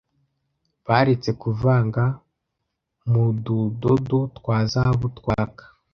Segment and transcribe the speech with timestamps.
[0.85, 2.03] baretse kuvanga
[3.11, 5.63] nududodo twa zahabu twaka